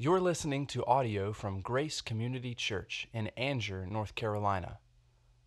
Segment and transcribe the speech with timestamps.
[0.00, 4.78] You're listening to audio from Grace Community Church in Angier, North Carolina.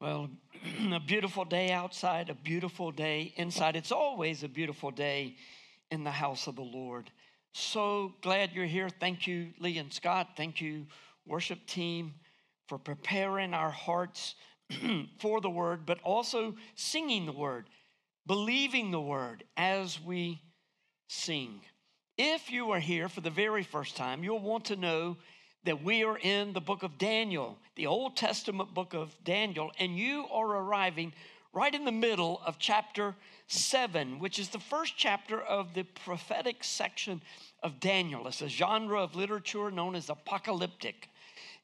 [0.00, 0.30] Well,
[0.90, 3.76] a beautiful day outside, a beautiful day inside.
[3.76, 5.36] It's always a beautiful day
[5.90, 7.10] in the house of the Lord.
[7.52, 8.88] So glad you're here.
[8.88, 10.30] Thank you, Lee and Scott.
[10.34, 10.86] Thank you,
[11.26, 12.14] worship team,
[12.68, 14.34] for preparing our hearts
[15.18, 17.66] for the word, but also singing the word,
[18.26, 20.40] believing the word as we
[21.08, 21.60] sing.
[22.16, 25.16] If you are here for the very first time, you'll want to know
[25.64, 29.96] that we are in the book of Daniel, the Old Testament book of Daniel, and
[29.96, 31.12] you are arriving
[31.52, 33.14] right in the middle of chapter
[33.46, 37.22] 7, which is the first chapter of the prophetic section
[37.62, 38.26] of Daniel.
[38.26, 41.08] It's a genre of literature known as apocalyptic.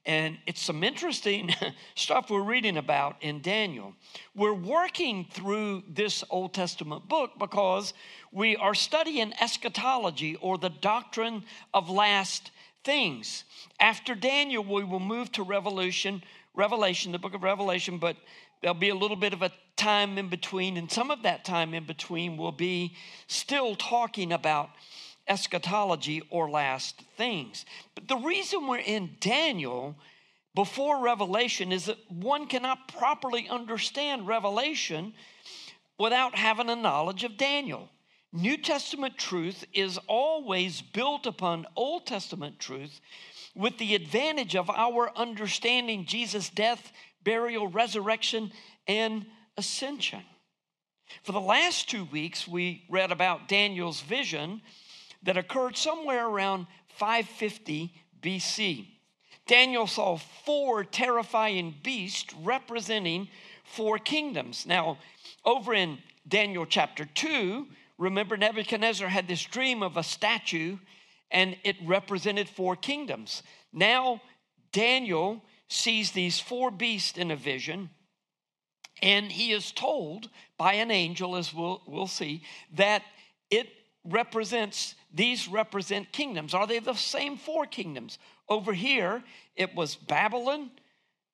[0.08, 1.54] And it's some interesting
[1.94, 3.92] stuff we're reading about in Daniel.
[4.34, 7.92] We're working through this Old Testament book because
[8.32, 12.50] we are studying eschatology or the doctrine of last
[12.84, 13.44] things.
[13.78, 16.22] After Daniel, we will move to Revelation,
[16.54, 18.16] Revelation, the book of Revelation, but
[18.62, 21.74] there'll be a little bit of a time in between, and some of that time
[21.74, 24.70] in between will be still talking about
[25.28, 27.64] eschatology or last things.
[27.94, 29.96] But the reason we're in Daniel
[30.54, 35.14] before Revelation is that one cannot properly understand Revelation
[35.98, 37.88] without having a knowledge of Daniel.
[38.32, 43.00] New Testament truth is always built upon Old Testament truth
[43.54, 46.92] with the advantage of our understanding Jesus' death,
[47.24, 48.52] burial, resurrection,
[48.86, 49.26] and
[49.56, 50.22] ascension.
[51.22, 54.60] For the last two weeks, we read about Daniel's vision
[55.22, 58.86] that occurred somewhere around 550 BC.
[59.46, 63.28] Daniel saw four terrifying beasts representing
[63.64, 64.66] four kingdoms.
[64.66, 64.98] Now,
[65.44, 67.66] over in Daniel chapter 2,
[67.98, 70.78] Remember, Nebuchadnezzar had this dream of a statue
[71.30, 73.42] and it represented four kingdoms.
[73.72, 74.22] Now,
[74.72, 77.90] Daniel sees these four beasts in a vision,
[79.02, 82.42] and he is told by an angel, as we'll, we'll see,
[82.74, 83.02] that
[83.50, 83.68] it
[84.08, 86.54] represents, these represent kingdoms.
[86.54, 88.18] Are they the same four kingdoms?
[88.48, 89.22] Over here,
[89.56, 90.70] it was Babylon,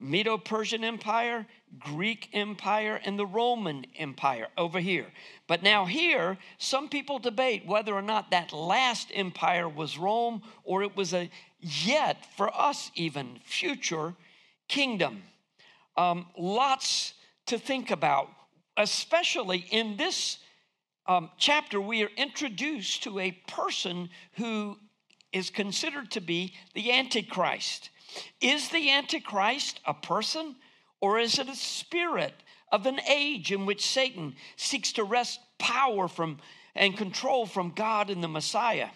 [0.00, 1.46] Medo Persian Empire,
[1.78, 5.06] Greek Empire, and the Roman Empire over here.
[5.46, 10.82] But now, here, some people debate whether or not that last empire was Rome or
[10.82, 11.30] it was a
[11.60, 14.14] yet, for us even, future
[14.68, 15.22] kingdom.
[15.96, 17.14] Um, lots
[17.46, 18.28] to think about,
[18.76, 20.38] especially in this
[21.06, 24.78] um, chapter, we are introduced to a person who
[25.32, 27.90] is considered to be the Antichrist.
[28.40, 30.56] Is the Antichrist a person
[31.00, 32.34] or is it a spirit
[32.72, 36.38] of an age in which Satan seeks to wrest power from
[36.74, 38.88] and control from God and the Messiah?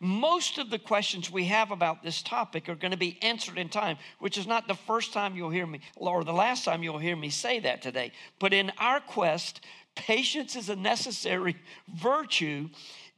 [0.00, 3.68] Most of the questions we have about this topic are going to be answered in
[3.68, 6.98] time, which is not the first time you'll hear me, or the last time you'll
[6.98, 8.12] hear me say that today.
[8.38, 9.60] But in our quest,
[9.98, 11.56] patience is a necessary
[11.94, 12.68] virtue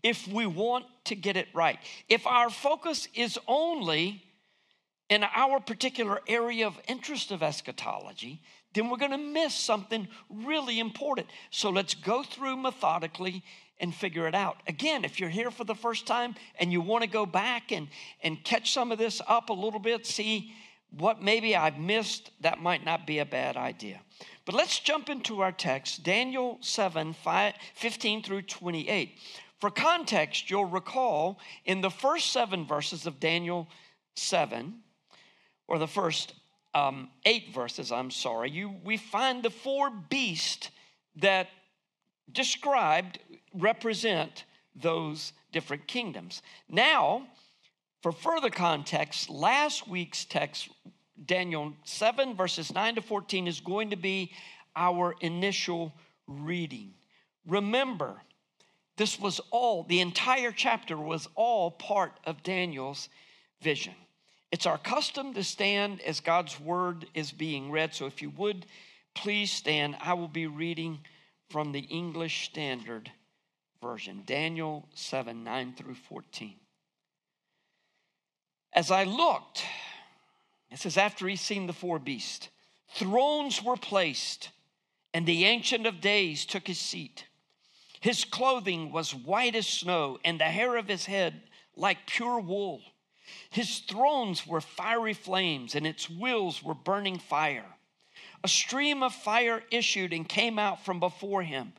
[0.03, 1.79] if we want to get it right.
[2.09, 4.23] If our focus is only
[5.09, 8.41] in our particular area of interest of eschatology,
[8.75, 11.27] then we're going to miss something really important.
[11.51, 13.43] So let's go through methodically
[13.81, 14.59] and figure it out.
[14.67, 17.89] Again, if you're here for the first time and you want to go back and,
[18.23, 20.53] and catch some of this up a little bit, see
[20.97, 24.01] what maybe I've missed, that might not be a bad idea.
[24.51, 29.17] But let's jump into our text, Daniel 7 5, 15 through 28.
[29.61, 33.69] For context, you'll recall in the first seven verses of Daniel
[34.17, 34.75] 7,
[35.69, 36.35] or the first
[36.75, 40.71] um, eight verses, I'm sorry, you, we find the four beasts
[41.15, 41.47] that
[42.33, 43.21] described
[43.55, 46.43] represent those different kingdoms.
[46.69, 47.29] Now,
[48.03, 50.71] for further context, last week's text,
[51.25, 54.33] Daniel 7, verses 9 to 14, is going to be
[54.77, 55.93] our initial
[56.27, 56.95] reading.
[57.47, 58.21] Remember,
[58.97, 63.09] this was all, the entire chapter was all part of Daniel's
[63.61, 63.95] vision.
[64.53, 67.95] It's our custom to stand as God's word is being read.
[67.95, 68.67] So if you would,
[69.15, 69.97] please stand.
[70.01, 70.99] I will be reading
[71.51, 73.11] from the English Standard
[73.81, 76.55] Version, Daniel 7 9 through 14.
[78.75, 79.65] As I looked,
[80.71, 82.49] it says, after he's seen the four beasts,
[82.95, 84.51] thrones were placed,
[85.13, 87.25] and the Ancient of Days took his seat.
[88.01, 91.43] His clothing was white as snow, and the hair of his head
[91.77, 92.83] like pure wool.
[93.51, 97.77] His thrones were fiery flames, and its wheels were burning fire.
[98.43, 101.73] A stream of fire issued and came out from before him.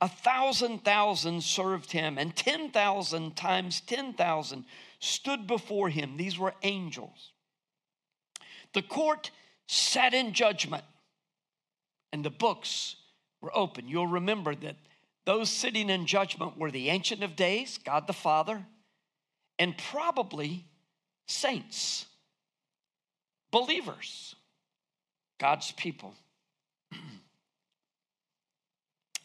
[0.00, 4.64] A thousand thousand served him, and 10,000 times 10,000
[4.98, 6.16] stood before him.
[6.16, 7.32] These were angels.
[8.74, 9.30] The court
[9.66, 10.84] sat in judgment,
[12.12, 12.96] and the books
[13.40, 13.88] were open.
[13.88, 14.76] You'll remember that
[15.24, 18.66] those sitting in judgment were the Ancient of Days, God the Father,
[19.58, 20.66] and probably
[21.26, 22.06] saints,
[23.50, 24.34] believers,
[25.38, 26.14] God's people.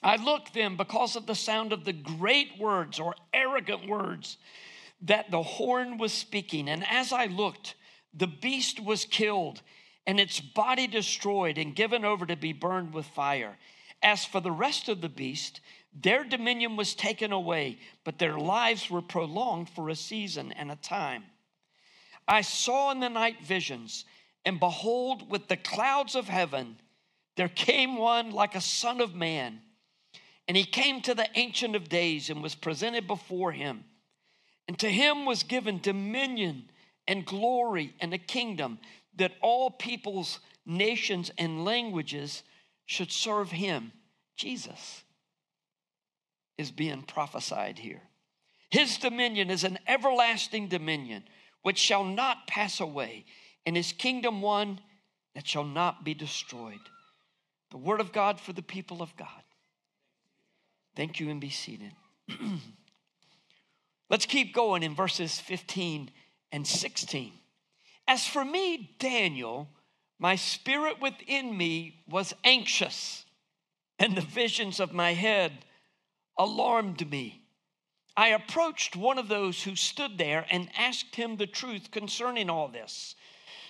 [0.04, 4.38] I looked then because of the sound of the great words or arrogant words
[5.02, 6.69] that the horn was speaking.
[6.69, 7.75] And as I looked,
[8.14, 9.62] the beast was killed
[10.08, 13.58] and its body destroyed and given over to be burned with fire.
[14.02, 15.62] As for the rest of the beast,
[15.94, 20.76] their dominion was taken away, but their lives were prolonged for a season and a
[20.76, 21.24] time.
[22.28, 24.06] I saw in the night visions,
[24.46, 26.78] and behold, with the clouds of heaven,
[27.36, 29.62] there came one like a son of man.
[30.48, 33.84] And he came to the Ancient of Days and was presented before him.
[34.68, 36.70] And to him was given dominion
[37.10, 38.78] and glory and a kingdom
[39.16, 42.44] that all peoples, nations, and languages
[42.86, 43.92] should serve him.
[44.38, 45.04] Jesus
[46.60, 48.04] is being prophesied here.
[48.70, 51.24] His dominion is an everlasting dominion
[51.64, 53.26] which shall not pass away,
[53.66, 54.80] and his kingdom one
[55.34, 56.80] that shall not be destroyed.
[57.72, 59.44] The word of God for the people of God.
[60.96, 61.92] Thank you and be seated.
[64.12, 66.12] Let's keep going in verses 15
[66.51, 67.31] and 16.
[68.07, 69.69] As for me, Daniel,
[70.18, 73.25] my spirit within me was anxious,
[73.98, 75.66] and the visions of my head
[76.38, 77.42] alarmed me.
[78.18, 82.68] I approached one of those who stood there and asked him the truth concerning all
[82.68, 83.16] this.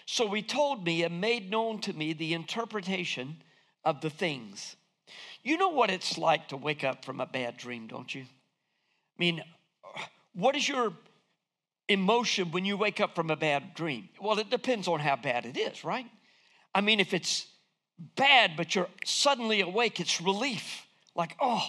[0.05, 3.43] So he told me and made known to me the interpretation
[3.85, 4.75] of the things.
[5.43, 8.21] You know what it's like to wake up from a bad dream, don't you?
[8.21, 9.43] I mean,
[10.33, 10.93] what is your
[11.89, 14.09] emotion when you wake up from a bad dream?
[14.21, 16.06] Well, it depends on how bad it is, right?
[16.74, 17.47] I mean, if it's
[18.15, 20.86] bad, but you're suddenly awake, it's relief.
[21.15, 21.65] Like, oh,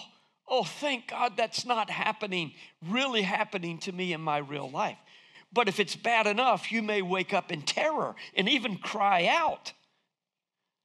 [0.47, 2.53] oh, thank God that's not happening,
[2.87, 4.97] really happening to me in my real life.
[5.53, 9.73] But if it's bad enough, you may wake up in terror and even cry out.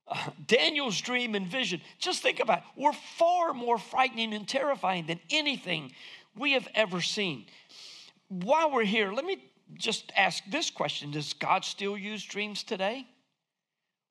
[0.08, 5.06] Uh, Daniel's dream and vision, just think about it, were far more frightening and terrifying
[5.06, 5.92] than anything
[6.36, 7.46] we have ever seen.
[8.28, 9.42] While we're here, let me
[9.74, 13.06] just ask this question Does God still use dreams today?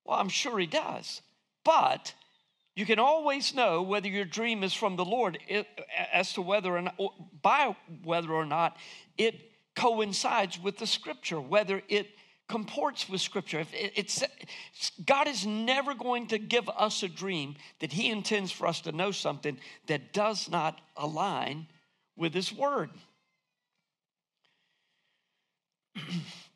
[0.05, 1.21] Well, I'm sure He does.
[1.63, 2.13] But
[2.75, 5.39] you can always know whether your dream is from the Lord
[6.13, 6.95] as to whether or not,
[7.41, 8.77] by whether or not
[9.17, 9.35] it
[9.75, 12.09] coincides with the scripture, whether it
[12.47, 13.59] comports with scripture.
[13.59, 14.23] If it's,
[15.05, 18.91] God is never going to give us a dream that He intends for us to
[18.91, 19.57] know something
[19.87, 21.67] that does not align
[22.15, 22.89] with His word.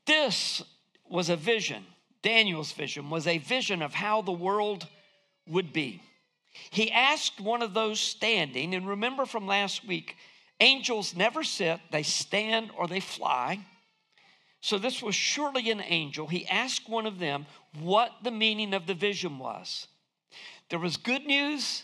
[0.05, 0.61] This
[1.07, 1.85] was a vision.
[2.21, 4.87] Daniel's vision was a vision of how the world
[5.47, 6.01] would be.
[6.69, 10.15] He asked one of those standing, and remember from last week,
[10.59, 13.65] angels never sit, they stand or they fly.
[14.61, 16.27] So this was surely an angel.
[16.27, 17.45] He asked one of them
[17.79, 19.87] what the meaning of the vision was.
[20.69, 21.83] There was good news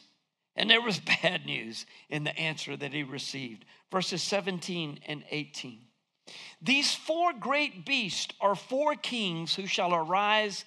[0.55, 3.65] and there was bad news in the answer that he received.
[3.91, 5.79] Verses 17 and 18.
[6.61, 10.65] These four great beasts are four kings who shall arise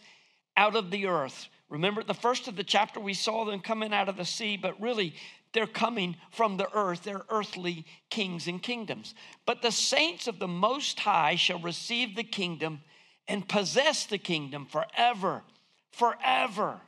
[0.56, 1.48] out of the earth.
[1.68, 4.80] Remember, the first of the chapter, we saw them coming out of the sea, but
[4.80, 5.14] really,
[5.52, 7.02] they're coming from the earth.
[7.04, 9.14] They're earthly kings and kingdoms.
[9.46, 12.80] But the saints of the Most High shall receive the kingdom
[13.26, 15.42] and possess the kingdom forever,
[15.90, 16.80] forever,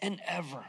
[0.00, 0.64] and ever.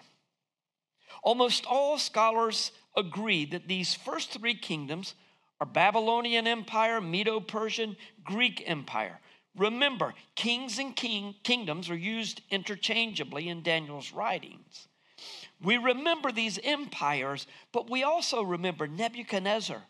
[1.24, 5.16] Almost all scholars agree that these first three kingdoms
[5.60, 9.20] are Babylonian Empire, Medo Persian, Greek Empire.
[9.56, 14.88] Remember, kings and king, kingdoms are used interchangeably in Daniel's writings.
[15.62, 19.82] We remember these empires, but we also remember Nebuchadnezzar,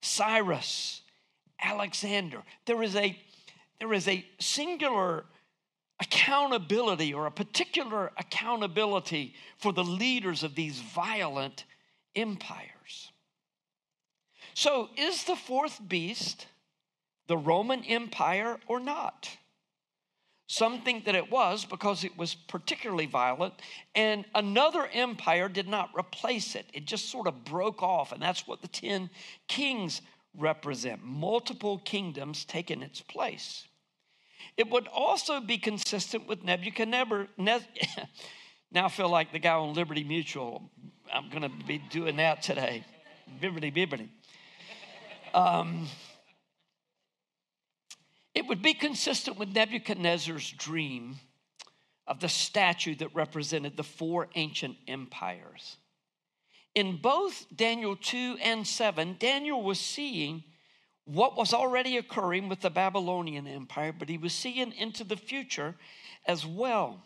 [0.00, 1.02] Cyrus,
[1.62, 2.42] Alexander.
[2.64, 3.16] There is a,
[3.78, 5.24] there is a singular
[6.00, 11.64] accountability or a particular accountability for the leaders of these violent
[12.16, 12.68] empires.
[14.54, 16.46] So, is the fourth beast
[17.26, 19.28] the Roman Empire or not.
[20.46, 23.54] Some think that it was because it was particularly violent,
[23.94, 26.66] and another empire did not replace it.
[26.74, 29.08] It just sort of broke off, and that's what the 10
[29.48, 30.02] kings
[30.36, 31.02] represent?
[31.02, 33.66] Multiple kingdoms taking its place.
[34.58, 37.28] It would also be consistent with Nebuchadnezzar.
[38.72, 40.70] now I feel like the guy on Liberty Mutual.
[41.10, 42.84] I'm going to be doing that today.
[43.40, 44.08] Bibbity bibbity.
[45.34, 45.88] Um,
[48.34, 51.16] it would be consistent with Nebuchadnezzar's dream
[52.06, 55.76] of the statue that represented the four ancient empires.
[56.74, 60.42] In both Daniel 2 and 7, Daniel was seeing
[61.04, 65.74] what was already occurring with the Babylonian Empire, but he was seeing into the future
[66.26, 67.02] as well.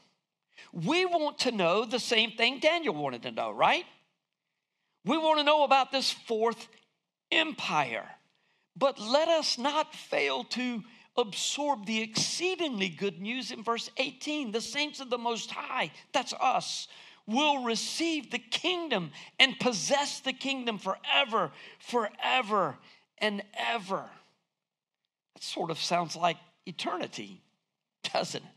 [0.72, 3.84] We want to know the same thing Daniel wanted to know, right?
[5.04, 6.68] We want to know about this fourth
[7.30, 8.06] empire.
[8.76, 10.82] But let us not fail to
[11.16, 14.52] absorb the exceedingly good news in verse 18.
[14.52, 16.88] The saints of the Most High, that's us,
[17.26, 22.76] will receive the kingdom and possess the kingdom forever, forever,
[23.18, 24.04] and ever.
[25.34, 27.42] That sort of sounds like eternity,
[28.12, 28.50] doesn't it?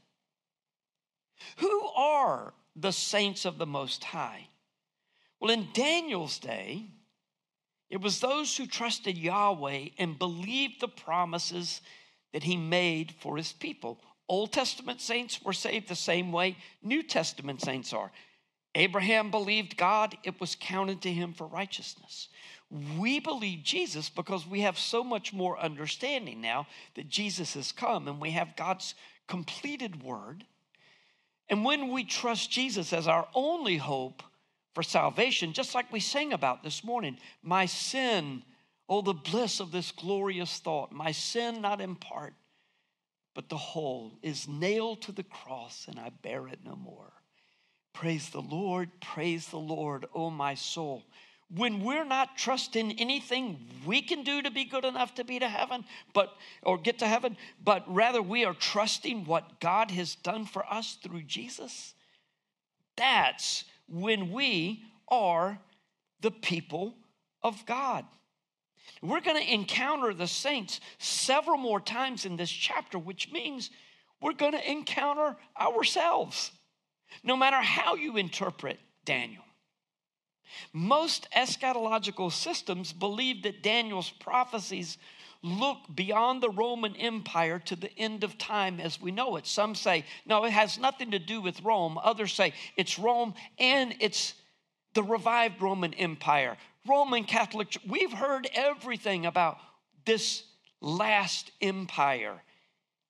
[1.57, 4.47] Who are the saints of the Most High?
[5.39, 6.87] Well, in Daniel's day,
[7.89, 11.81] it was those who trusted Yahweh and believed the promises
[12.33, 13.99] that he made for his people.
[14.27, 18.11] Old Testament saints were saved the same way New Testament saints are.
[18.75, 22.29] Abraham believed God, it was counted to him for righteousness.
[22.99, 28.07] We believe Jesus because we have so much more understanding now that Jesus has come
[28.07, 28.93] and we have God's
[29.27, 30.45] completed word.
[31.49, 34.21] And when we trust Jesus as our only hope
[34.79, 38.41] for salvation, just like we sang about this morning, my sin,
[38.87, 42.33] oh, the bliss of this glorious thought, my sin not in part,
[43.35, 47.11] but the whole is nailed to the cross and I bear it no more.
[47.91, 51.03] Praise the Lord, praise the Lord, oh my soul.
[51.53, 55.49] When we're not trusting anything we can do to be good enough to be to
[55.49, 55.83] heaven,
[56.13, 56.29] but
[56.63, 60.97] or get to heaven, but rather we are trusting what God has done for us
[61.03, 61.95] through Jesus,
[62.95, 65.59] that's when we are
[66.21, 66.95] the people
[67.41, 68.05] of God.
[69.01, 73.69] We're going to encounter the saints several more times in this chapter, which means
[74.21, 76.51] we're going to encounter ourselves
[77.23, 79.43] no matter how you interpret Daniel.
[80.73, 84.97] Most eschatological systems believe that Daniel's prophecies
[85.41, 89.47] look beyond the Roman Empire to the end of time as we know it.
[89.47, 91.97] Some say, no, it has nothing to do with Rome.
[92.01, 94.33] Others say it's Rome and it's
[94.93, 96.57] the revived Roman Empire.
[96.87, 99.57] Roman Catholic, we've heard everything about
[100.05, 100.43] this
[100.81, 102.41] last empire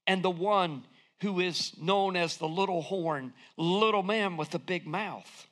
[0.05, 0.83] and the one
[1.21, 5.47] who is known as the little horn, little man with a big mouth.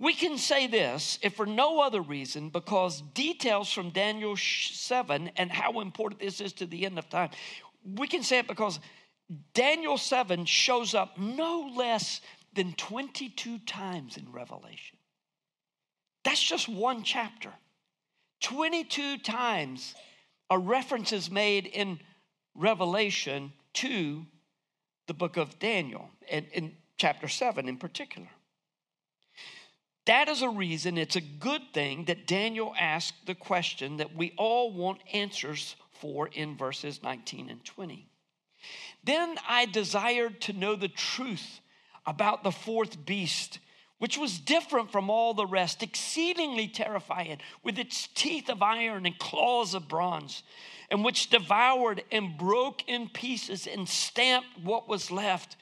[0.00, 5.50] We can say this, if for no other reason, because details from Daniel 7 and
[5.50, 7.30] how important this is to the end of time,
[7.96, 8.78] we can say it because
[9.54, 12.20] Daniel 7 shows up no less
[12.54, 14.98] than 22 times in Revelation.
[16.24, 17.52] That's just one chapter.
[18.42, 19.94] 22 times
[20.50, 21.98] a reference is made in
[22.54, 24.24] Revelation to
[25.06, 28.28] the book of Daniel, and in chapter 7 in particular.
[30.08, 34.32] That is a reason it's a good thing that Daniel asked the question that we
[34.38, 38.08] all want answers for in verses 19 and 20.
[39.04, 41.60] Then I desired to know the truth
[42.06, 43.58] about the fourth beast,
[43.98, 49.18] which was different from all the rest, exceedingly terrifying, with its teeth of iron and
[49.18, 50.42] claws of bronze
[50.90, 55.56] and which devoured and broke in pieces and stamped what was left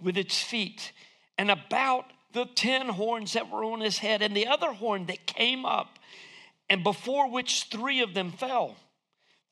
[0.00, 0.92] with its feet,
[1.36, 5.26] and about the ten horns that were on his head, and the other horn that
[5.26, 5.98] came up,
[6.68, 8.76] and before which three of them fell.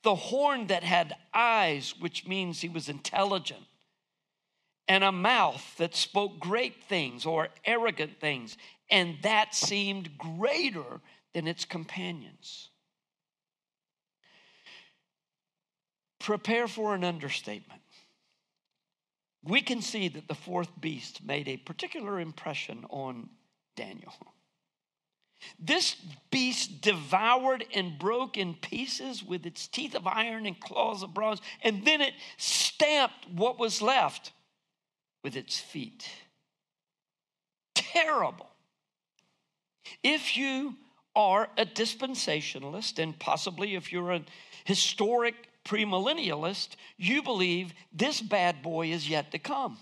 [0.03, 3.65] The horn that had eyes, which means he was intelligent,
[4.87, 8.57] and a mouth that spoke great things or arrogant things,
[8.91, 11.01] and that seemed greater
[11.33, 12.69] than its companions.
[16.23, 17.81] prepare for an understatement.
[19.43, 23.29] We can see that the fourth beast made a particular impression on
[23.75, 24.13] Daniel.
[25.59, 25.95] This
[26.31, 31.41] beast devoured and broke in pieces with its teeth of iron and claws of bronze,
[31.61, 34.31] and then it stamped what was left
[35.23, 36.09] with its feet.
[37.75, 38.49] Terrible.
[40.01, 40.75] If you
[41.15, 44.21] are a dispensationalist, and possibly if you're a
[44.63, 45.35] historic
[45.65, 49.77] premillennialist, you believe this bad boy is yet to come.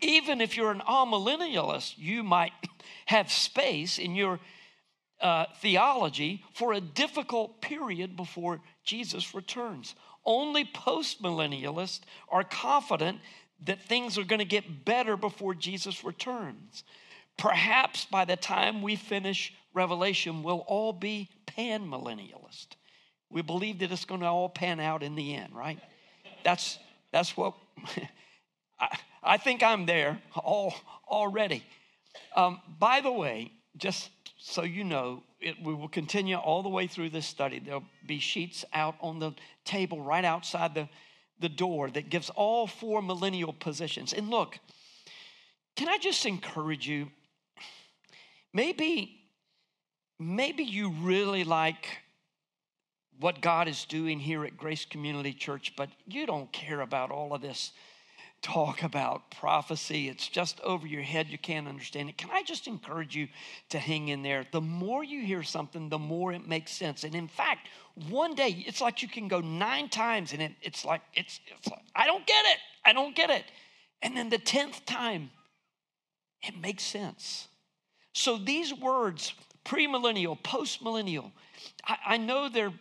[0.00, 2.52] Even if you're an amillennialist, you might
[3.06, 4.40] have space in your
[5.20, 9.94] uh, theology for a difficult period before Jesus returns.
[10.24, 13.18] Only postmillennialists are confident
[13.64, 16.84] that things are going to get better before Jesus returns.
[17.36, 22.76] Perhaps by the time we finish Revelation, we'll all be panmillennialist.
[23.34, 25.80] We believe that it's going to all pan out in the end, right?
[26.44, 26.78] That's
[27.10, 27.54] that's what
[28.80, 30.72] I, I think I'm there all
[31.08, 31.64] already.
[32.36, 36.86] Um, by the way, just so you know, it, we will continue all the way
[36.86, 37.58] through this study.
[37.58, 39.32] There'll be sheets out on the
[39.64, 40.88] table right outside the,
[41.40, 44.12] the door that gives all four millennial positions.
[44.12, 44.60] And look,
[45.74, 47.08] can I just encourage you?
[48.52, 49.18] Maybe,
[50.20, 52.03] maybe you really like
[53.20, 57.34] what God is doing here at Grace Community Church, but you don't care about all
[57.34, 57.72] of this
[58.44, 60.08] talk about prophecy.
[60.08, 61.28] It's just over your head.
[61.30, 62.18] You can't understand it.
[62.18, 63.28] Can I just encourage you
[63.70, 64.44] to hang in there?
[64.52, 67.04] The more you hear something, the more it makes sense.
[67.04, 67.68] And in fact,
[68.10, 71.68] one day it's like you can go nine times and it, it's like, it's, it's
[71.68, 72.58] like, I don't get it.
[72.84, 73.44] I don't get it.
[74.02, 75.30] And then the 10th time,
[76.42, 77.48] it makes sense.
[78.12, 79.32] So these words,
[79.64, 81.32] premillennial, postmillennial,
[81.86, 82.74] I, I know they're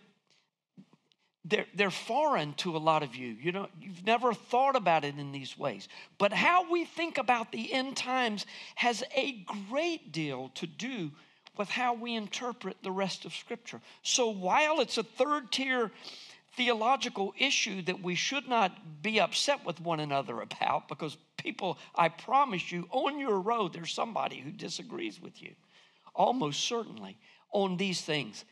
[1.46, 3.36] they're, they're foreign to a lot of you.
[3.42, 5.90] You know, you've never thought about it in these ways.
[6.18, 8.46] But how we think about the end times
[8.76, 11.12] has a great deal to do
[11.58, 13.82] with how we interpret the rest of Scripture.
[14.02, 15.92] So while it's a third tier
[16.56, 22.10] theological issue that we should not be upset with one another about, because people, I
[22.10, 25.52] promise you, on your road, there's somebody who disagrees with you,
[26.16, 27.18] almost certainly,
[27.52, 28.46] on these things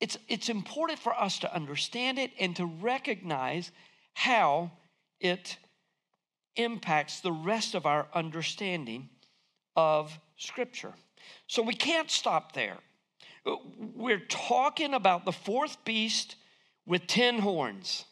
[0.00, 3.72] it's, it's important for us to understand it and to recognize
[4.14, 4.70] how
[5.20, 5.56] it
[6.56, 9.08] impacts the rest of our understanding
[9.76, 10.92] of Scripture.
[11.46, 12.78] So we can't stop there.
[13.94, 16.36] We're talking about the fourth beast
[16.86, 18.04] with 10 horns.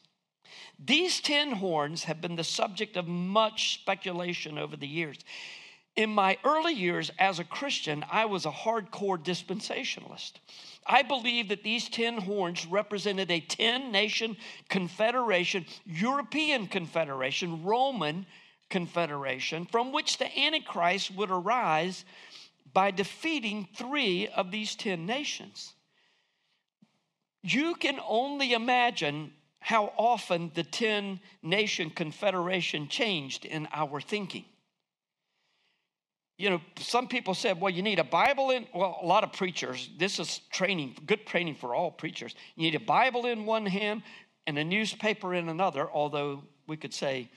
[0.79, 5.19] These 10 horns have been the subject of much speculation over the years.
[5.97, 10.33] In my early years as a Christian, I was a hardcore dispensationalist.
[10.87, 14.37] I believe that these 10 horns represented a 10 nation
[14.69, 18.27] confederation, European confederation, Roman
[18.69, 22.05] confederation, from which the Antichrist would arise
[22.75, 25.73] by defeating three of these 10 nations.
[27.43, 34.45] You can only imagine how often the 10 nation confederation changed in our thinking
[36.39, 39.33] you know, some people said, well, you need a Bible in, well, a lot of
[39.33, 42.35] preachers, this is training, good training for all preachers.
[42.57, 44.03] You need a Bible in one hand
[44.47, 47.31] and a newspaper in another, although we could say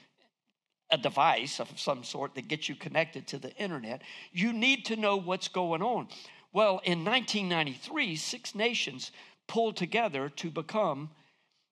[0.92, 4.02] a device of some sort that gets you connected to the internet.
[4.34, 6.08] You need to know what's going on.
[6.52, 9.12] Well, in 1993, six nations
[9.48, 11.12] pulled together to become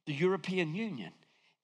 [0.06, 1.12] the European Union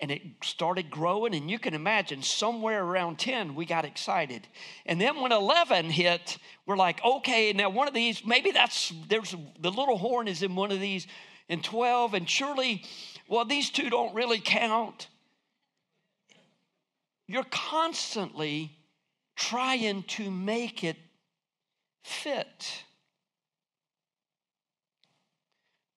[0.03, 4.45] and it started growing and you can imagine somewhere around 10 we got excited.
[4.85, 9.33] And then when 11 hit we're like okay now one of these maybe that's there's
[9.57, 11.07] the little horn is in one of these
[11.47, 12.83] and 12 and surely
[13.29, 15.07] well these two don't really count.
[17.25, 18.77] You're constantly
[19.37, 20.97] trying to make it
[22.03, 22.83] fit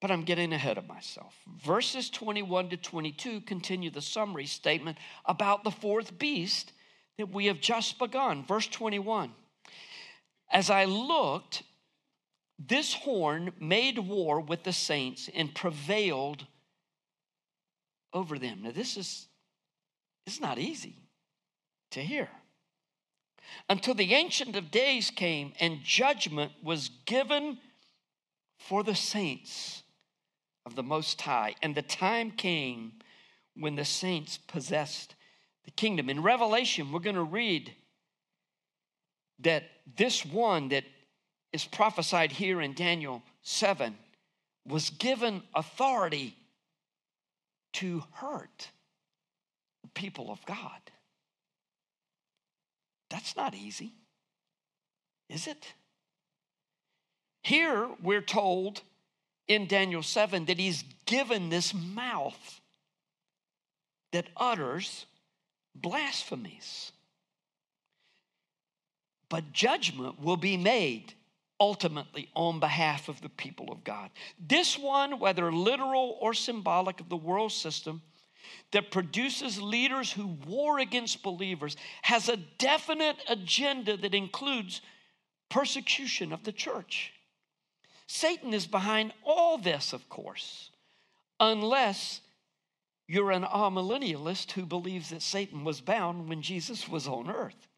[0.07, 1.35] but I'm getting ahead of myself.
[1.64, 6.71] Verses 21 to 22 continue the summary statement about the fourth beast
[7.19, 8.45] that we have just begun.
[8.45, 9.33] Verse 21
[10.49, 11.64] As I looked,
[12.57, 16.47] this horn made war with the saints and prevailed
[18.12, 18.61] over them.
[18.62, 19.27] Now, this is
[20.25, 20.95] it's not easy
[21.90, 22.29] to hear.
[23.69, 27.59] Until the Ancient of Days came and judgment was given
[28.57, 29.83] for the saints
[30.66, 31.55] of the Most High.
[31.62, 32.92] And the time came
[33.55, 35.14] when the saints possessed
[35.64, 36.11] the kingdom.
[36.11, 37.72] In Revelation, we're going to read
[39.38, 39.64] that
[39.96, 40.85] this one that
[41.52, 43.96] is prophesied here in Daniel 7
[44.66, 46.37] was given authority
[47.74, 48.70] to hurt
[49.83, 50.81] the people of God.
[53.09, 53.92] That's not easy,
[55.29, 55.74] is it?
[57.42, 58.83] Here we're told
[59.49, 62.61] in Daniel 7 that he's given this mouth
[64.13, 65.07] that utters
[65.75, 66.93] blasphemies.
[69.29, 71.13] But judgment will be made
[71.59, 74.11] ultimately on behalf of the people of God.
[74.39, 78.03] This one, whether literal or symbolic of the world system,
[78.73, 84.81] that produces leaders who war against believers has a definite agenda that includes
[85.49, 87.13] persecution of the church.
[88.07, 90.71] Satan is behind all this, of course,
[91.40, 92.21] unless
[93.09, 97.69] you're an amillennialist who believes that Satan was bound when Jesus was on earth.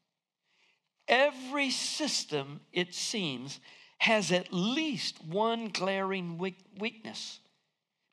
[1.06, 3.60] Every system, it seems,
[3.98, 7.40] has at least one glaring weakness.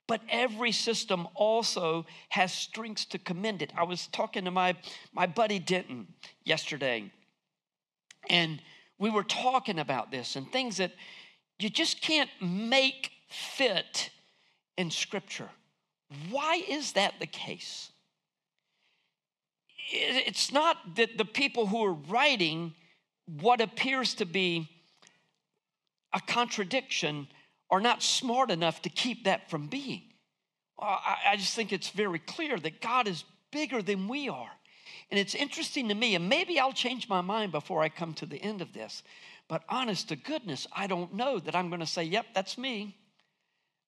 [0.08, 3.73] But every system also has strengths to commend it.
[3.75, 4.75] I was talking to my,
[5.13, 6.08] my buddy Denton
[6.43, 7.12] yesterday,
[8.30, 8.62] and
[8.99, 10.93] we were talking about this and things that
[11.60, 14.10] you just can't make fit
[14.78, 15.50] in Scripture.
[16.30, 17.89] Why is that the case?
[19.91, 22.74] It's not that the people who are writing
[23.41, 24.70] what appears to be
[26.13, 27.28] a contradiction
[27.70, 30.04] are not smart enough to keep that from being.
[30.80, 34.52] I just think it's very clear that God is bigger than we are.
[35.10, 38.26] And it's interesting to me, and maybe I'll change my mind before I come to
[38.26, 39.04] the end of this,
[39.47, 42.97] but honest to goodness, I don't know that I'm going to say, yep, that's me.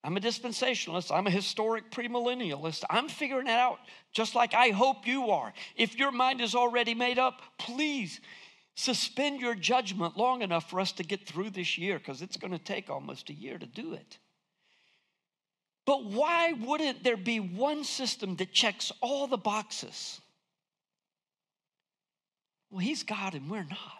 [0.04, 1.10] I'm a dispensationalist.
[1.14, 2.84] I'm a historic premillennialist.
[2.88, 3.78] I'm figuring it out
[4.12, 5.52] just like I hope you are.
[5.76, 8.20] If your mind is already made up, please
[8.76, 12.52] suspend your judgment long enough for us to get through this year because it's going
[12.52, 14.18] to take almost a year to do it.
[15.84, 20.20] But why wouldn't there be one system that checks all the boxes?
[22.70, 23.97] Well, He's God and we're not.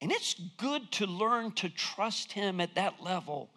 [0.00, 3.50] And it's good to learn to trust Him at that level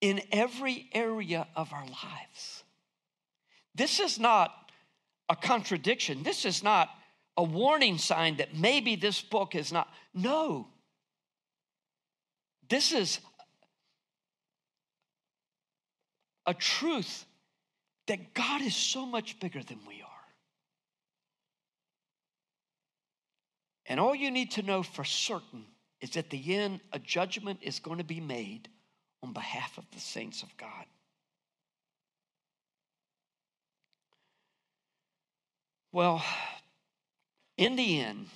[0.00, 2.64] in every area of our lives.
[3.74, 4.52] This is not
[5.28, 6.22] a contradiction.
[6.22, 6.90] This is not
[7.36, 9.88] a warning sign that maybe this book is not.
[10.12, 10.68] No.
[12.68, 13.20] This is
[16.46, 17.24] a truth
[18.06, 20.03] that God is so much bigger than we are.
[23.86, 25.64] And all you need to know for certain
[26.00, 28.68] is at the end, a judgment is going to be made
[29.22, 30.86] on behalf of the saints of God.
[35.92, 36.24] Well,
[37.56, 38.26] in the end,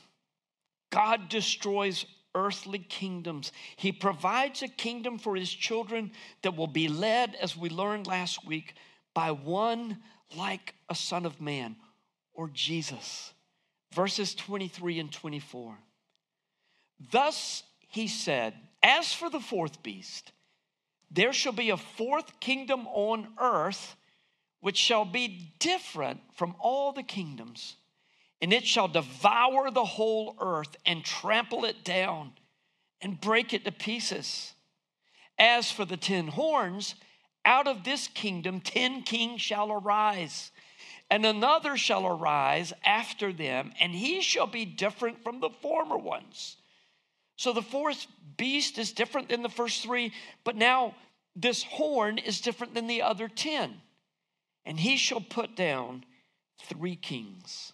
[0.91, 3.53] God destroys earthly kingdoms.
[3.77, 8.47] He provides a kingdom for his children that will be led, as we learned last
[8.47, 8.75] week,
[9.13, 9.99] by one
[10.37, 11.77] like a son of man
[12.33, 13.33] or Jesus.
[13.92, 15.79] Verses 23 and 24.
[17.11, 20.33] Thus he said, As for the fourth beast,
[21.11, 23.96] there shall be a fourth kingdom on earth,
[24.61, 27.77] which shall be different from all the kingdoms,
[28.42, 32.33] and it shall devour the whole earth and trample it down
[33.01, 34.53] and break it to pieces.
[35.38, 36.94] As for the ten horns,
[37.44, 40.51] out of this kingdom ten kings shall arise,
[41.11, 46.57] and another shall arise after them, and he shall be different from the former ones
[47.38, 50.97] so the fourth beast is different than the first three, but now
[51.37, 53.81] this horn is different than the other ten.
[54.66, 56.05] And he shall put down
[56.64, 57.73] three kings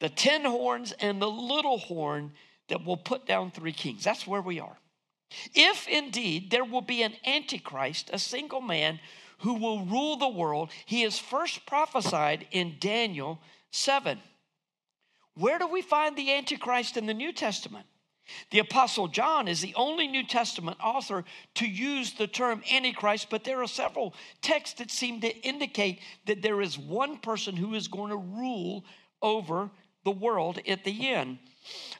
[0.00, 2.32] the ten horns and the little horn
[2.66, 4.02] that will put down three kings.
[4.02, 4.76] That's where we are.
[5.54, 8.98] If indeed there will be an antichrist, a single man
[9.42, 14.18] who will rule the world, he is first prophesied in Daniel 7.
[15.34, 17.86] Where do we find the Antichrist in the New Testament?
[18.50, 21.24] The Apostle John is the only New Testament author
[21.54, 26.40] to use the term Antichrist, but there are several texts that seem to indicate that
[26.42, 28.84] there is one person who is going to rule
[29.20, 29.70] over
[30.04, 31.38] the world at the end,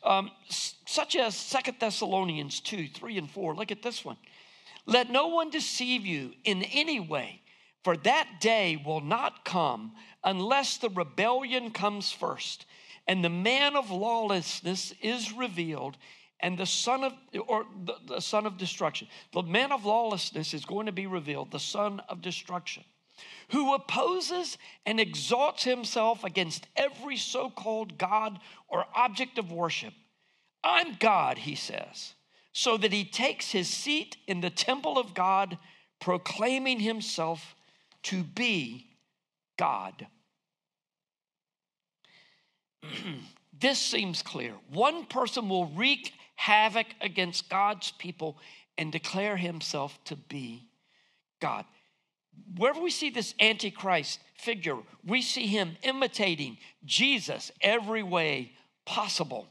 [0.04, 3.56] um, such as Second Thessalonians 2 3 and 4.
[3.56, 4.16] Look at this one.
[4.86, 7.42] Let no one deceive you in any way,
[7.84, 9.92] for that day will not come
[10.24, 12.66] unless the rebellion comes first
[13.06, 15.96] and the man of lawlessness is revealed
[16.40, 17.12] and the son of
[17.46, 19.08] or the, the, son of destruction.
[19.32, 22.84] The man of lawlessness is going to be revealed the son of destruction
[23.50, 29.92] who opposes and exalts himself against every so-called god or object of worship.
[30.64, 32.14] I'm god he says
[32.52, 35.58] so that he takes his seat in the temple of god
[36.00, 37.54] proclaiming himself
[38.02, 38.86] to be
[39.56, 40.06] god
[43.60, 44.54] this seems clear.
[44.70, 48.38] One person will wreak havoc against God's people
[48.78, 50.66] and declare himself to be
[51.40, 51.64] God.
[52.56, 58.52] Wherever we see this Antichrist figure, we see him imitating Jesus every way
[58.86, 59.48] possible.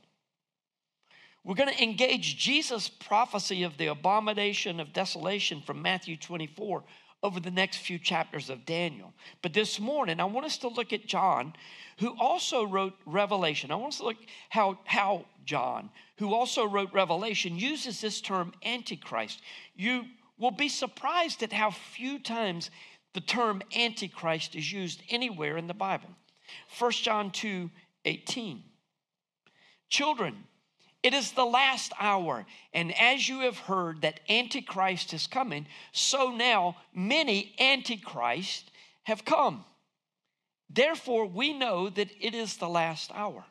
[1.44, 6.84] We're going to engage Jesus' prophecy of the abomination of desolation from Matthew 24
[7.24, 9.14] over the next few chapters of Daniel.
[9.42, 11.54] But this morning, I want us to look at John,
[12.00, 13.72] who also wrote Revelation.
[13.72, 14.18] I want us to look
[14.50, 19.42] how, how John, who also wrote Revelation, uses this term Antichrist.
[19.76, 20.06] You
[20.38, 22.70] will be surprised at how few times
[23.14, 26.10] the term Antichrist is used anywhere in the Bible.
[26.78, 27.70] 1 John 2
[28.06, 28.64] 18.
[29.90, 30.44] Children,
[31.04, 36.30] it is the last hour, and as you have heard that Antichrist is coming, so
[36.30, 38.70] now many Antichrists
[39.04, 39.66] have come.
[40.70, 43.44] Therefore, we know that it is the last hour.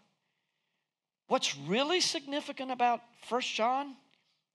[1.27, 3.97] What's really significant about First John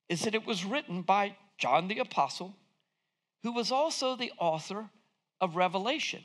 [0.10, 2.56] is that it was written by John the Apostle,
[3.44, 4.90] who was also the author
[5.42, 6.24] of Revelation.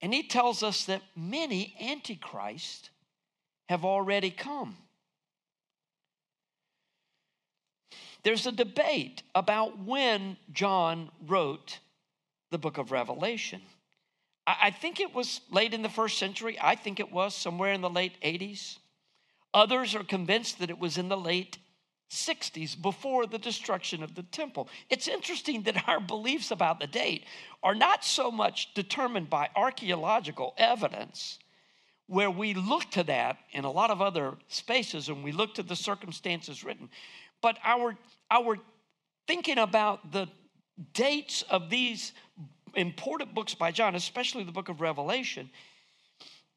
[0.00, 2.90] And he tells us that many antichrists
[3.68, 4.76] have already come.
[8.24, 11.78] There's a debate about when John wrote
[12.50, 13.62] the book of Revelation.
[14.46, 16.58] I think it was late in the first century.
[16.60, 18.78] I think it was somewhere in the late 80s.
[19.54, 21.58] Others are convinced that it was in the late
[22.10, 24.68] 60s before the destruction of the temple.
[24.90, 27.24] It's interesting that our beliefs about the date
[27.62, 31.38] are not so much determined by archaeological evidence,
[32.06, 35.62] where we look to that in a lot of other spaces and we look to
[35.62, 36.90] the circumstances written,
[37.42, 37.96] but our,
[38.30, 38.56] our
[39.26, 40.28] thinking about the
[40.94, 42.12] dates of these
[42.74, 45.50] important books by John, especially the book of Revelation,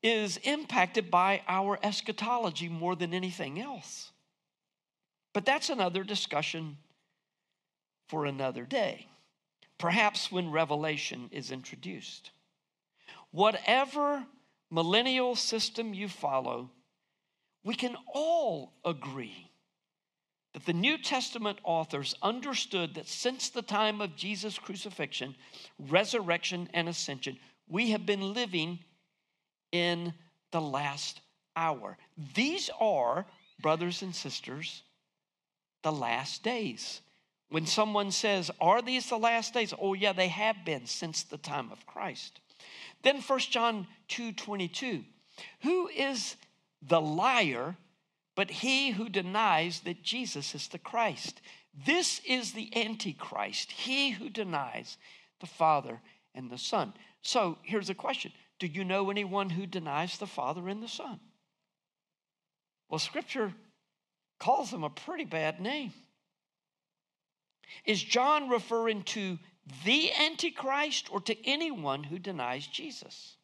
[0.02, 4.12] is impacted by our eschatology more than anything else.
[5.34, 6.78] But that's another discussion
[8.08, 9.08] for another day,
[9.78, 12.32] perhaps when Revelation is introduced.
[13.32, 14.24] Whatever
[14.70, 16.70] millennial system you follow,
[17.64, 19.50] we can all agree
[20.56, 25.36] that the New Testament authors understood that since the time of Jesus' crucifixion,
[25.78, 27.38] resurrection, and ascension,
[27.68, 28.80] we have been living
[29.74, 30.14] in
[30.52, 31.20] the last
[31.58, 31.98] hour.
[32.36, 33.26] These are,
[33.62, 34.84] brothers and sisters,
[35.84, 37.02] the last days.
[37.50, 39.74] When someone says, Are these the last days?
[39.78, 42.40] Oh, yeah, they have been since the time of Christ.
[43.04, 45.04] Then 1 John 2 22.
[45.64, 46.38] Who is
[46.82, 47.76] the liar
[48.36, 51.42] but he who denies that Jesus is the Christ.
[51.86, 54.98] This is the Antichrist, he who denies
[55.40, 56.02] the Father
[56.34, 56.94] and the Son.
[57.22, 61.20] So here's a question Do you know anyone who denies the Father and the Son?
[62.90, 63.54] Well, Scripture
[64.40, 65.94] calls them a pretty bad name.
[67.84, 69.40] Is John referring to
[69.84, 73.35] the Antichrist or to anyone who denies Jesus?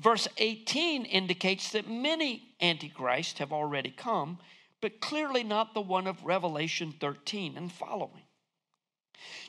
[0.00, 4.38] Verse 18 indicates that many antichrists have already come,
[4.80, 8.22] but clearly not the one of Revelation 13 and following.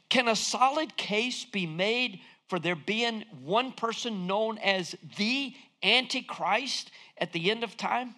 [0.10, 6.92] Can a solid case be made for there being one person known as the Antichrist
[7.18, 8.14] at the end of time?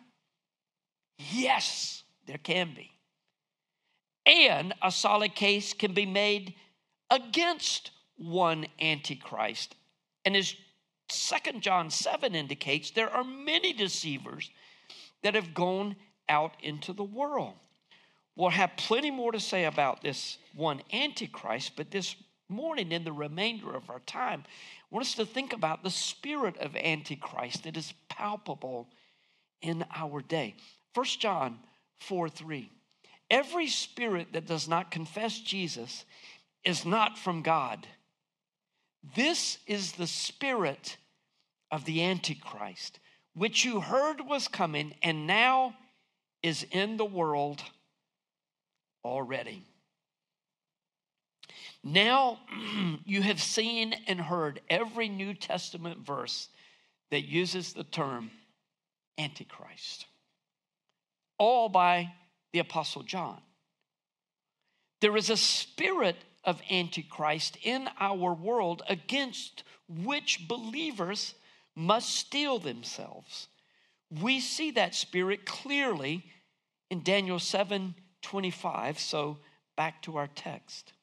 [1.32, 2.90] Yes, there can be.
[4.26, 6.56] And a solid case can be made
[7.12, 9.76] against one Antichrist.
[10.26, 10.56] And as
[11.14, 14.50] Second John 7 indicates there are many deceivers
[15.22, 15.96] that have gone
[16.28, 17.54] out into the world.
[18.36, 22.16] We'll have plenty more to say about this one Antichrist, but this
[22.50, 26.58] morning, in the remainder of our time, I want us to think about the spirit
[26.58, 28.90] of Antichrist that is palpable
[29.62, 30.56] in our day.
[30.94, 31.60] First John
[32.02, 32.70] 4 3.
[33.30, 36.06] Every spirit that does not confess Jesus
[36.64, 37.88] is not from God.
[39.16, 40.98] This is the spirit
[41.74, 43.00] of the Antichrist,
[43.34, 45.76] which you heard was coming and now
[46.44, 47.64] is in the world
[49.04, 49.64] already.
[51.84, 52.38] Now
[53.06, 56.48] you have seen and heard every New Testament verse
[57.10, 58.30] that uses the term
[59.18, 60.06] Antichrist,
[61.40, 62.14] all by
[62.52, 63.42] the Apostle John.
[65.02, 71.34] There is a spirit of Antichrist in our world against which believers
[71.76, 73.48] must steel themselves.
[74.22, 76.26] We see that spirit clearly
[76.90, 79.00] in Daniel 7 25.
[79.00, 79.38] So
[79.76, 80.94] back to our text.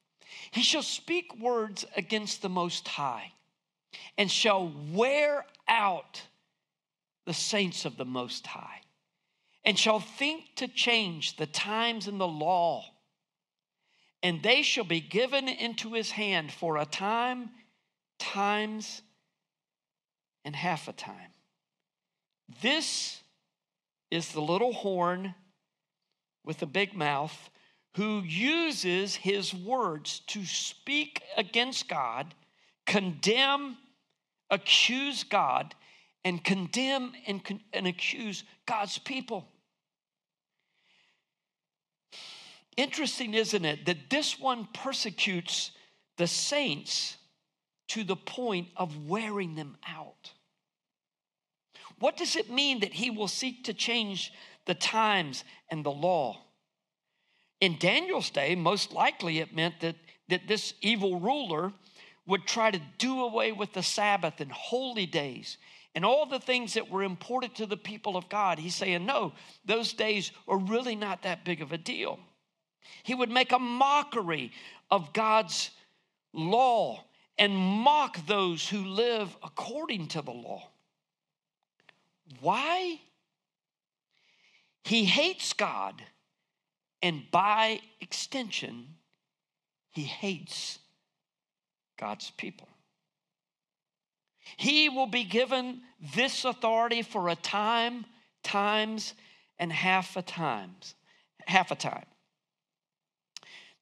[0.51, 3.33] He shall speak words against the Most High
[4.17, 6.23] and shall wear out
[7.27, 8.81] the saints of the Most High
[9.65, 12.85] and shall think to change the times and the law.
[14.23, 17.51] And they shall be given into his hand for a time,
[18.19, 19.03] times,
[20.45, 21.33] and half a time.
[22.63, 23.21] This
[24.11, 25.35] is the little horn
[26.45, 27.51] with the big mouth
[27.97, 32.35] who uses his words to speak against God,
[32.87, 33.77] condemn,
[34.49, 35.75] accuse God,
[36.25, 37.41] and condemn and,
[37.73, 39.49] and accuse God's people.
[42.77, 45.73] Interesting, isn't it, that this one persecutes
[46.17, 47.17] the saints
[47.91, 50.33] to the point of wearing them out?
[51.99, 54.33] What does it mean that he will seek to change
[54.67, 56.39] the times and the law?
[57.61, 59.97] In Daniel's day, most likely it meant that,
[60.29, 61.73] that this evil ruler
[62.27, 65.59] would try to do away with the Sabbath and holy days
[65.95, 68.61] and all the things that were important to the people of God.
[68.61, 69.33] He's saying, no,
[69.65, 72.21] those days are really not that big of a deal.
[73.03, 74.53] He would make a mockery
[74.91, 75.71] of God's
[76.33, 77.05] law
[77.39, 80.69] and mock those who live according to the law.
[82.41, 83.01] Why?
[84.85, 86.03] He hates God,
[87.03, 88.95] and by extension,
[89.91, 90.79] he hates
[91.99, 92.69] God's people.
[94.57, 95.83] He will be given
[96.15, 98.07] this authority for a time,
[98.43, 99.15] times,
[99.59, 100.95] and half a times,
[101.47, 102.07] half a time.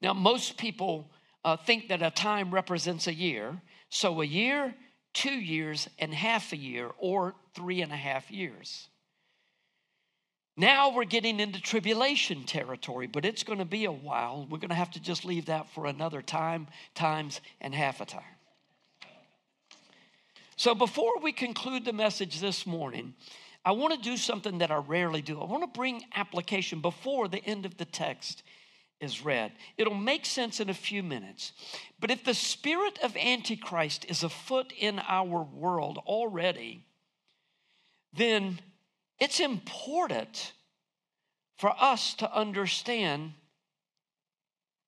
[0.01, 1.11] Now, most people
[1.49, 3.59] uh, think that a time represents a year.
[3.89, 4.75] So a year,
[5.15, 8.89] two years, and half a year, or three and a half years.
[10.59, 14.47] Now we're getting into tribulation territory, but it's going to be a while.
[14.51, 18.05] We're going to have to just leave that for another time, times, and half a
[18.05, 18.35] time.
[20.57, 23.15] So before we conclude the message this morning,
[23.65, 25.41] I want to do something that I rarely do.
[25.41, 28.43] I want to bring application before the end of the text
[29.01, 29.53] is read.
[29.77, 31.53] It'll make sense in a few minutes.
[32.01, 36.85] But if the spirit of Antichrist is afoot in our world already,
[38.13, 38.61] then
[39.21, 40.53] it's important
[41.59, 43.35] for us to understand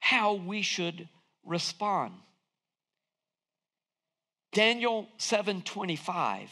[0.01, 1.09] how we should
[1.45, 2.15] respond.
[4.53, 6.51] Daniel 7:25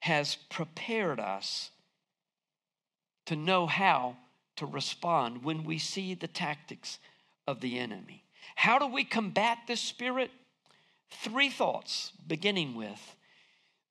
[0.00, 1.70] has prepared us
[3.26, 4.16] to know how
[4.56, 6.98] to respond when we see the tactics
[7.46, 8.24] of the enemy.
[8.54, 10.30] How do we combat this spirit?
[11.10, 13.16] Three thoughts, beginning with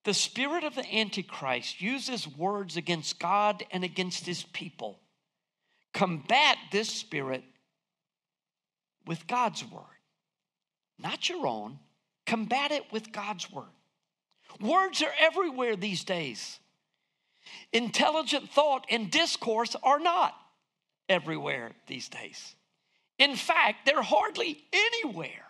[0.06, 5.00] the spirit of the Antichrist uses words against God and against his people.
[5.92, 7.42] Combat this spirit
[9.04, 9.82] with God's word,
[10.96, 11.80] not your own.
[12.24, 13.64] Combat it with God's word.
[14.60, 16.60] Words are everywhere these days.
[17.72, 20.34] Intelligent thought and discourse are not
[21.08, 22.54] everywhere these days.
[23.18, 25.46] In fact, they're hardly anywhere.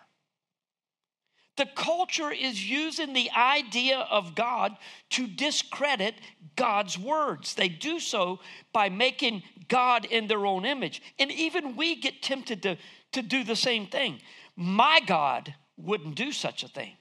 [1.57, 4.77] The culture is using the idea of God
[5.11, 6.13] to discredit
[6.55, 7.55] God's words.
[7.55, 8.39] They do so
[8.71, 11.01] by making God in their own image.
[11.17, 12.77] And even we get tempted to,
[13.13, 14.21] to do the same thing.
[14.55, 16.93] My God wouldn't do such a thing.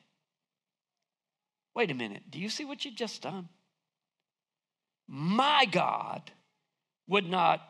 [1.74, 2.22] Wait a minute.
[2.30, 3.50] Do you see what you just done?
[5.06, 6.30] My God
[7.06, 7.60] would not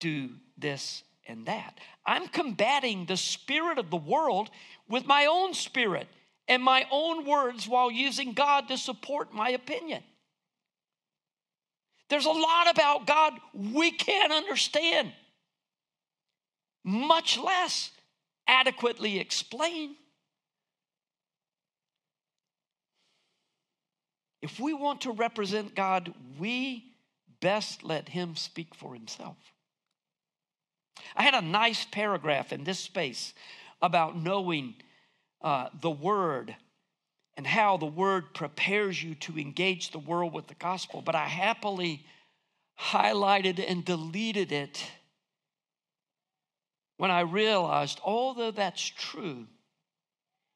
[0.00, 1.78] do this and that.
[2.04, 4.50] I'm combating the spirit of the world
[4.88, 6.08] with my own spirit
[6.48, 10.02] and my own words while using God to support my opinion.
[12.08, 15.12] There's a lot about God we can't understand,
[16.82, 17.92] much less
[18.48, 19.94] adequately explain.
[24.42, 26.84] If we want to represent God, we
[27.40, 29.36] best let Him speak for Himself.
[31.16, 33.34] I had a nice paragraph in this space
[33.82, 34.74] about knowing
[35.42, 36.54] uh, the Word
[37.36, 41.26] and how the Word prepares you to engage the world with the gospel, but I
[41.26, 42.04] happily
[42.78, 44.90] highlighted and deleted it
[47.00, 49.46] when I realized, although that's true,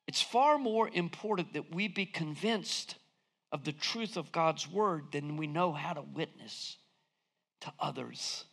[0.06, 2.96] it's far more important that we be convinced
[3.50, 6.76] of the truth of God's word than we know how to witness
[7.62, 8.44] to others.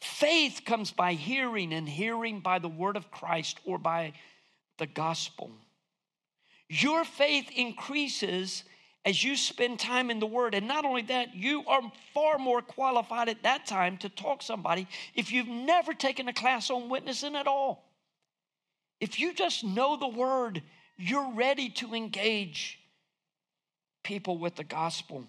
[0.00, 4.12] Faith comes by hearing, and hearing by the word of Christ or by
[4.78, 5.50] the gospel.
[6.68, 8.64] Your faith increases
[9.06, 10.54] as you spend time in the Word.
[10.54, 11.80] And not only that, you are
[12.12, 16.70] far more qualified at that time to talk somebody if you've never taken a class
[16.70, 17.84] on witnessing at all.
[19.00, 20.60] If you just know the Word,
[20.96, 22.80] you're ready to engage
[24.02, 25.28] people with the gospel.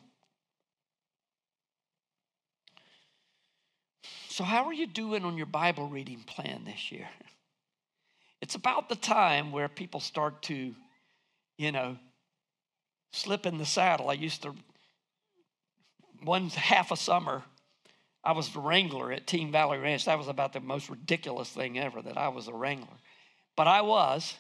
[4.38, 7.10] So, how are you doing on your Bible reading plan this year?
[8.40, 10.76] It's about the time where people start to,
[11.58, 11.98] you know,
[13.12, 14.12] slip in the saddle.
[14.12, 14.54] I used to,
[16.22, 17.42] one half a summer,
[18.24, 20.06] I was the wrangler at Team Valley Ranch.
[20.06, 23.00] That was about the most ridiculous thing ever that I was a wrangler.
[23.56, 24.36] But I was.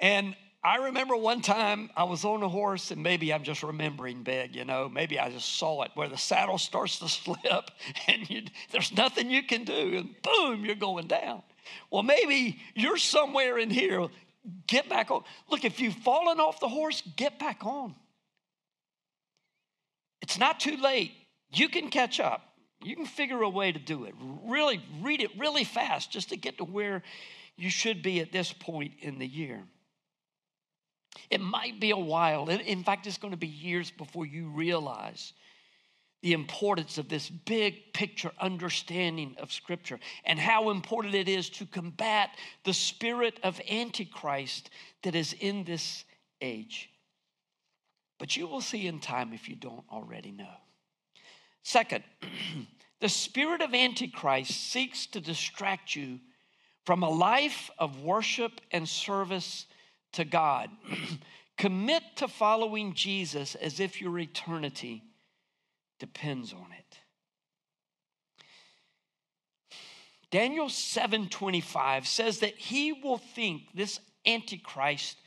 [0.00, 4.24] And I remember one time I was on a horse, and maybe I'm just remembering
[4.24, 4.88] bad, you know.
[4.88, 7.70] Maybe I just saw it where the saddle starts to slip,
[8.08, 8.42] and you,
[8.72, 11.42] there's nothing you can do, and boom, you're going down.
[11.90, 14.08] Well, maybe you're somewhere in here.
[14.66, 15.22] Get back on.
[15.50, 17.94] Look, if you've fallen off the horse, get back on.
[20.22, 21.12] It's not too late.
[21.52, 22.42] You can catch up.
[22.82, 24.14] You can figure a way to do it.
[24.44, 27.02] Really, read it really fast just to get to where
[27.56, 29.62] you should be at this point in the year.
[31.30, 32.48] It might be a while.
[32.48, 35.32] In fact, it's going to be years before you realize
[36.22, 41.66] the importance of this big picture understanding of Scripture and how important it is to
[41.66, 42.30] combat
[42.64, 44.70] the spirit of Antichrist
[45.02, 46.04] that is in this
[46.40, 46.90] age.
[48.18, 50.56] But you will see in time if you don't already know.
[51.62, 52.02] Second,
[53.00, 56.18] the spirit of Antichrist seeks to distract you
[56.84, 59.66] from a life of worship and service
[60.18, 60.68] to God.
[61.58, 65.04] Commit to following Jesus as if your eternity
[66.00, 66.98] depends on it.
[70.30, 75.18] Daniel 7:25 says that he will think this antichrist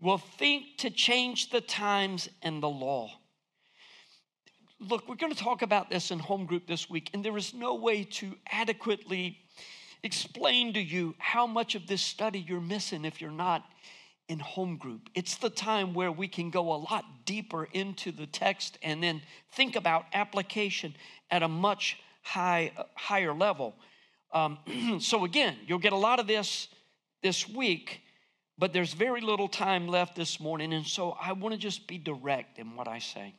[0.00, 3.08] will think to change the times and the law.
[4.80, 7.54] Look, we're going to talk about this in home group this week and there is
[7.54, 9.38] no way to adequately
[10.02, 13.64] explain to you how much of this study you're missing if you're not
[14.30, 15.10] in home group.
[15.16, 19.22] It's the time where we can go a lot deeper into the text and then
[19.52, 20.94] think about application
[21.32, 23.74] at a much high, higher level.
[24.32, 24.58] Um,
[25.00, 26.68] so, again, you'll get a lot of this
[27.24, 28.02] this week,
[28.56, 30.72] but there's very little time left this morning.
[30.72, 33.34] And so I want to just be direct in what I say.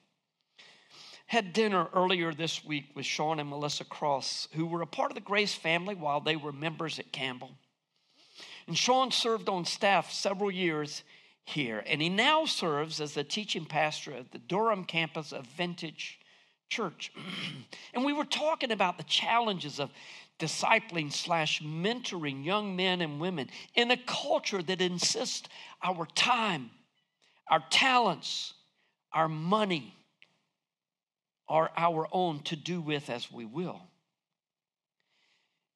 [1.25, 5.15] Had dinner earlier this week with Sean and Melissa Cross, who were a part of
[5.15, 7.51] the Grace family while they were members at Campbell.
[8.71, 11.03] And Sean served on staff several years
[11.43, 16.17] here, and he now serves as the teaching pastor at the Durham campus of Vintage
[16.69, 17.11] Church.
[17.93, 19.91] and we were talking about the challenges of
[20.39, 25.49] discipling slash mentoring young men and women in a culture that insists
[25.83, 26.69] our time,
[27.49, 28.53] our talents,
[29.11, 29.93] our money
[31.49, 33.81] are our own to do with as we will.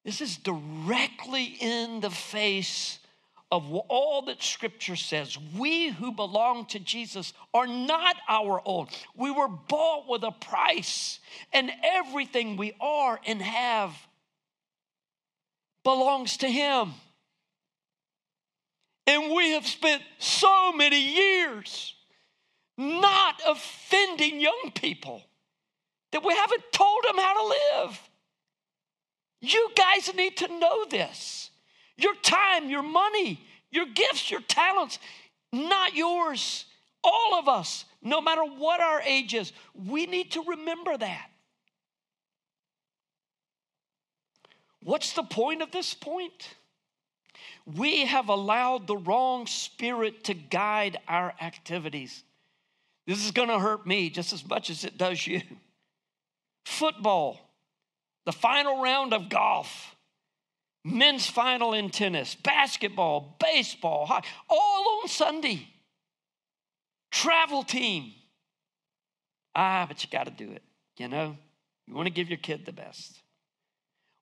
[0.06, 2.99] This is directly in the face
[3.51, 5.36] of all that Scripture says.
[5.58, 8.88] We who belong to Jesus are not our own.
[9.16, 11.20] We were bought with a price,
[11.51, 13.95] and everything we are and have
[15.84, 16.93] belongs to Him.
[19.08, 21.95] And we have spent so many years
[22.78, 25.24] not offending young people
[26.12, 28.10] that we haven't told them how to live.
[29.45, 31.51] You guys need to know this.
[31.97, 33.39] Your time, your money,
[33.71, 34.97] your gifts, your talents,
[35.53, 36.65] not yours.
[37.03, 39.53] All of us, no matter what our age is,
[39.87, 41.29] we need to remember that.
[44.81, 46.55] What's the point of this point?
[47.65, 52.23] We have allowed the wrong spirit to guide our activities.
[53.05, 55.41] This is going to hurt me just as much as it does you.
[56.65, 57.39] Football,
[58.26, 59.95] the final round of golf,
[60.84, 65.67] men's final in tennis, basketball, baseball, hockey, all on Sunday.
[67.11, 68.11] Travel team.
[69.55, 70.63] Ah, but you got to do it,
[70.97, 71.38] you know?
[71.88, 73.21] You want to give your kid the best.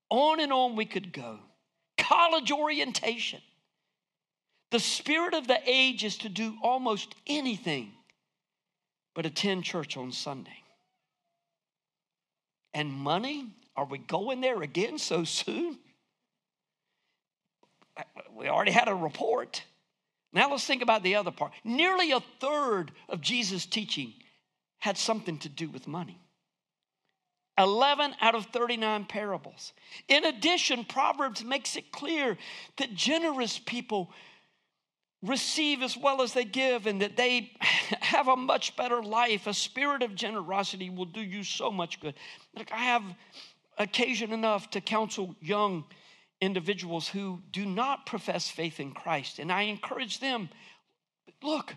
[0.10, 1.40] On and on we could go.
[1.98, 3.42] College orientation.
[4.72, 7.94] The spirit of the age is to do almost anything
[9.14, 10.64] but attend church on Sunday.
[12.74, 13.46] And money,
[13.76, 15.78] are we going there again so soon?
[18.36, 19.64] We already had a report.
[20.32, 21.52] Now let's think about the other part.
[21.64, 24.14] Nearly a third of Jesus' teaching
[24.80, 26.20] had something to do with money.
[27.58, 29.74] 11 out of 39 parables.
[30.08, 32.38] In addition, Proverbs makes it clear
[32.78, 34.12] that generous people
[35.22, 37.52] receive as well as they give and that they
[38.02, 39.48] have a much better life.
[39.48, 42.16] A spirit of generosity will do you so much good.
[42.56, 43.04] Look, I have
[43.78, 45.86] occasion enough to counsel young
[46.42, 50.50] individuals who do not profess faith in Christ, and I encourage them
[51.42, 51.76] look,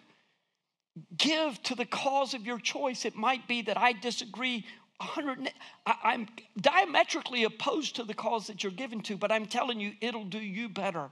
[1.16, 3.04] give to the cause of your choice.
[3.04, 4.64] It might be that I disagree
[4.98, 5.52] 100
[5.84, 6.26] I, am
[6.58, 10.38] diametrically opposed to the cause that you're given to, but I'm telling you, it'll do
[10.40, 11.10] you better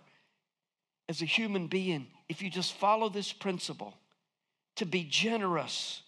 [1.08, 3.94] as a human being if you just follow this principle
[4.76, 6.02] to be generous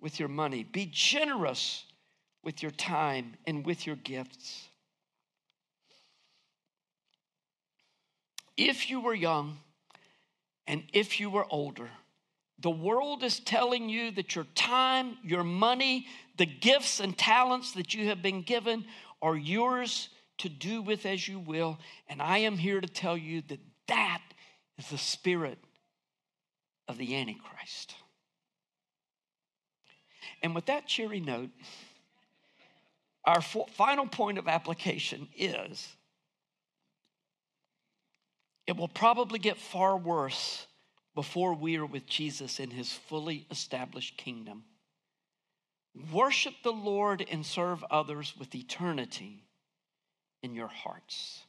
[0.00, 1.84] with your money, be generous
[2.44, 4.68] with your time and with your gifts.
[8.56, 9.58] If you were young
[10.66, 11.90] and if you were older,
[12.60, 17.94] the world is telling you that your time, your money, the gifts and talents that
[17.94, 18.84] you have been given
[19.20, 21.78] are yours to do with as you will.
[22.08, 24.22] And I am here to tell you that that
[24.78, 25.58] is the spirit
[26.88, 27.94] of the Antichrist.
[30.42, 31.50] And with that cheery note,
[33.24, 35.88] our final point of application is
[38.66, 40.66] it will probably get far worse
[41.14, 44.64] before we are with Jesus in his fully established kingdom.
[46.12, 49.44] Worship the Lord and serve others with eternity
[50.42, 51.44] in your hearts.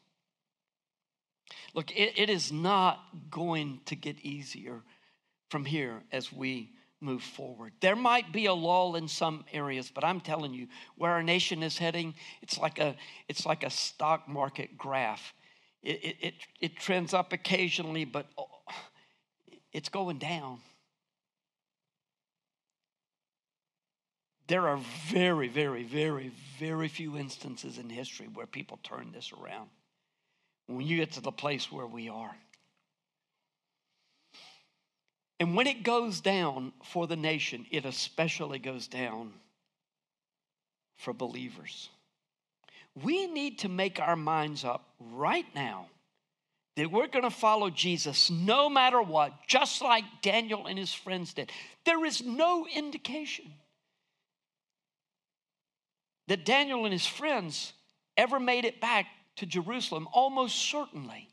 [1.74, 3.00] Look, it, it is not
[3.30, 4.84] going to get easier
[5.50, 6.72] from here as we
[7.06, 7.72] move forward.
[7.80, 11.64] There might be a lull in some areas, but I'm telling you, where our nation
[11.64, 12.96] is heading, it's like a,
[13.30, 15.34] it's like a stock market graph.
[15.84, 18.48] It, it, it, it trends up occasionally, but oh,
[19.72, 20.60] it's going down.
[24.48, 29.70] There are very, very, very, very few instances in history where people turn this around.
[30.68, 32.36] When you get to the place where we are.
[35.40, 39.34] And when it goes down for the nation, it especially goes down
[40.98, 41.90] for believers.
[43.04, 45.88] We need to make our minds up right now
[46.78, 51.34] that we're going to follow Jesus no matter what, just like Daniel and his friends
[51.34, 51.52] did.
[51.86, 53.54] There is no indication
[56.28, 57.74] that Daniel and his friends
[58.18, 59.06] ever made it back
[59.38, 60.08] to Jerusalem.
[60.14, 61.30] Almost certainly,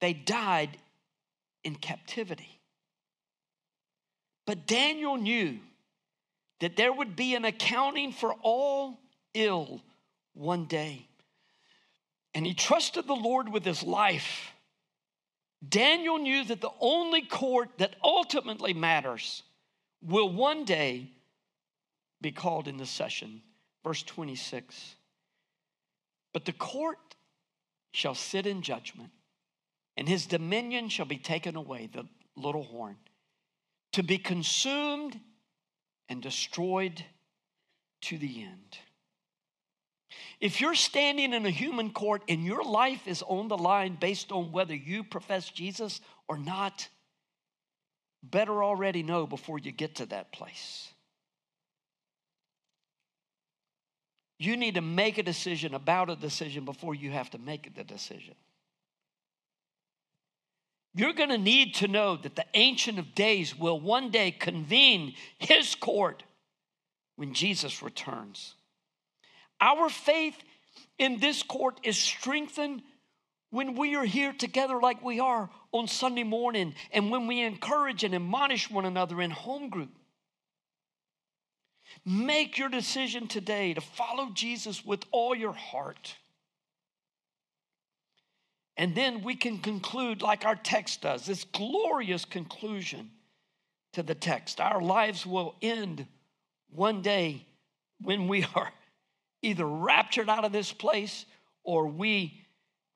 [0.00, 0.76] they died
[1.64, 2.60] in captivity.
[4.46, 5.58] But Daniel knew
[6.60, 8.98] that there would be an accounting for all
[9.34, 9.82] ill
[10.34, 11.06] one day.
[12.34, 14.52] And he trusted the Lord with his life.
[15.66, 19.42] Daniel knew that the only court that ultimately matters
[20.02, 21.10] will one day
[22.20, 23.42] be called into session.
[23.84, 24.96] Verse 26.
[26.32, 26.98] But the court
[27.92, 29.10] shall sit in judgment,
[29.96, 32.96] and his dominion shall be taken away, the little horn
[33.92, 35.18] to be consumed
[36.08, 37.04] and destroyed
[38.02, 38.78] to the end.
[40.40, 44.32] If you're standing in a human court and your life is on the line based
[44.32, 46.88] on whether you profess Jesus or not,
[48.22, 50.88] better already know before you get to that place.
[54.38, 57.84] You need to make a decision about a decision before you have to make the
[57.84, 58.34] decision.
[60.94, 65.14] You're going to need to know that the Ancient of Days will one day convene
[65.38, 66.22] his court
[67.16, 68.54] when Jesus returns.
[69.60, 70.36] Our faith
[70.98, 72.82] in this court is strengthened
[73.50, 78.04] when we are here together like we are on Sunday morning and when we encourage
[78.04, 79.90] and admonish one another in home group.
[82.04, 86.16] Make your decision today to follow Jesus with all your heart.
[88.76, 93.10] And then we can conclude like our text does this glorious conclusion
[93.92, 94.60] to the text.
[94.60, 96.06] Our lives will end
[96.70, 97.46] one day
[98.00, 98.72] when we are
[99.42, 101.26] either raptured out of this place
[101.64, 102.42] or we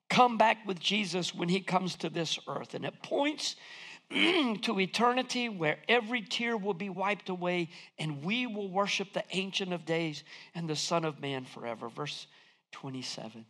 [0.09, 2.75] come back with Jesus when he comes to this earth.
[2.75, 3.57] And it points
[4.11, 7.69] to eternity where every tear will be wiped away
[7.99, 10.23] and we will worship the Ancient of Days
[10.55, 11.89] and the Son of Man forever.
[11.89, 12.29] Verse
[12.73, 13.45] 27.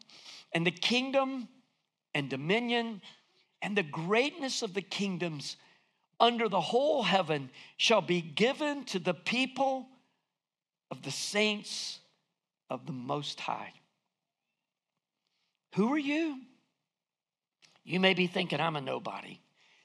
[0.53, 1.49] And the kingdom
[2.17, 3.03] and dominion
[3.61, 5.59] and the greatness of the kingdoms
[6.19, 9.87] under the whole heaven shall be given to the people
[10.91, 11.99] of the saints
[12.71, 13.75] of the Most High.
[15.75, 16.41] Who are you?
[17.85, 19.39] You may be thinking, I'm a nobody.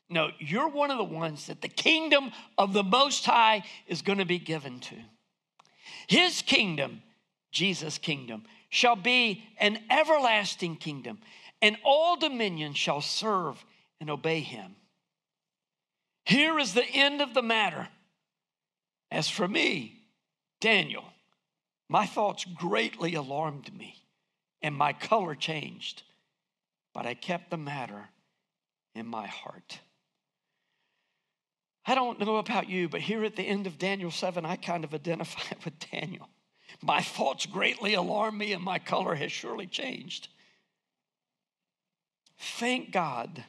[0.09, 4.19] No, you're one of the ones that the kingdom of the Most High is going
[4.19, 4.95] to be given to.
[6.07, 7.01] His kingdom,
[7.51, 11.19] Jesus' kingdom, shall be an everlasting kingdom
[11.61, 13.63] and all dominion shall serve
[13.99, 14.75] and obey him.
[16.25, 17.87] Here is the end of the matter.
[19.09, 20.01] As for me,
[20.59, 21.03] Daniel,
[21.89, 23.95] my thoughts greatly alarmed me,
[24.61, 26.03] and my color changed,
[26.93, 28.09] but I kept the matter
[28.95, 29.79] in my heart.
[31.85, 34.83] I don't know about you, but here at the end of Daniel 7, I kind
[34.83, 36.29] of identify with Daniel.
[36.81, 40.29] My thoughts greatly alarm me, and my color has surely changed.
[42.41, 43.43] Thank God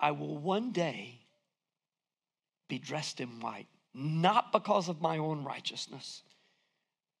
[0.00, 1.20] I will one day
[2.68, 6.22] be dressed in white, not because of my own righteousness,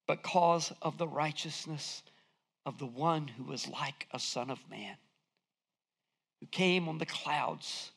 [0.06, 2.02] but because of the righteousness
[2.64, 4.96] of the one who was like a son of man,
[6.40, 7.90] who came on the clouds,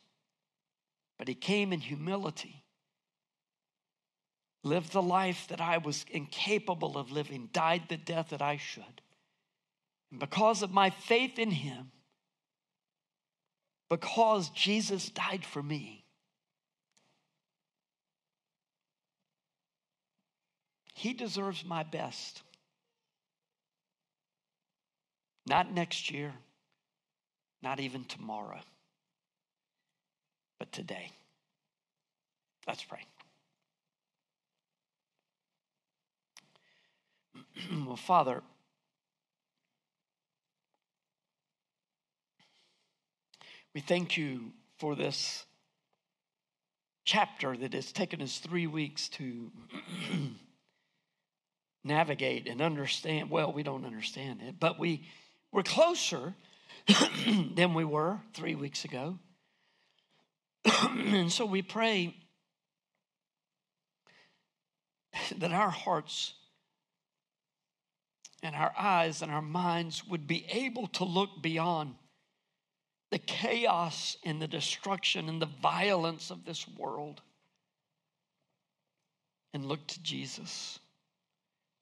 [1.18, 2.62] but he came in humility,
[4.64, 9.00] lived the life that I was incapable of living, died the death that I should.
[10.10, 11.90] And because of my faith in him,
[13.88, 16.04] because Jesus died for me,
[20.94, 22.42] he deserves my best.
[25.46, 26.34] Not next year,
[27.62, 28.60] not even tomorrow,
[30.58, 31.10] but today.
[32.66, 33.00] Let's pray.
[37.86, 38.42] well, Father,
[43.74, 45.44] we thank you for this
[47.04, 49.50] chapter that has taken us three weeks to
[51.84, 53.30] navigate and understand.
[53.30, 55.06] Well, we don't understand it, but we
[55.52, 56.34] we're closer
[57.54, 59.18] than we were three weeks ago.
[60.64, 62.14] and so we pray
[65.38, 66.34] that our hearts
[68.42, 71.94] and our eyes and our minds would be able to look beyond
[73.10, 77.22] the chaos and the destruction and the violence of this world
[79.54, 80.78] and look to Jesus.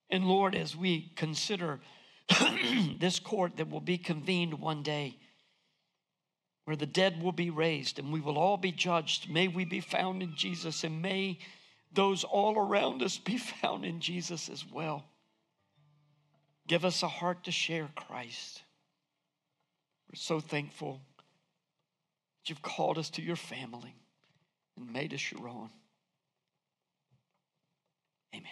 [0.09, 1.81] And Lord, as we consider
[3.01, 5.16] this court that will be convened one day,
[6.64, 9.31] where the dead will be raised and we will all be judged.
[9.31, 11.39] May we be found in Jesus and may
[11.93, 15.05] those all around us be found in Jesus as well.
[16.66, 18.62] Give us a heart to share Christ.
[20.09, 21.01] We're so thankful
[22.49, 23.97] you've called us to your family
[24.77, 25.71] and made us your own.
[28.35, 28.51] Amen.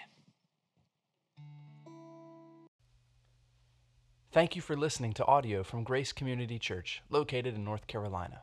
[4.32, 8.40] Thank you for listening to audio from Grace Community Church, located in North Carolina.